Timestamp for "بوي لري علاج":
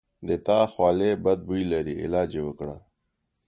1.47-2.31